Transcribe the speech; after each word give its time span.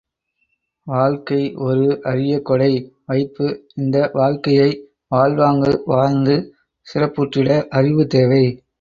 வாழ்க்கை 0.87 1.53
ஒரு 1.65 1.83
அரியகொடை 2.03 2.71
வைப்பு 3.05 3.47
இந்த 3.75 4.09
வாழ்க்கையை 4.13 4.69
வாழ்வாங்கு 5.07 5.81
வாழ்ந்து 5.85 6.37
சிறப்புற்றிட 6.87 7.49
அறிவு 7.69 8.05
தேவை. 8.07 8.45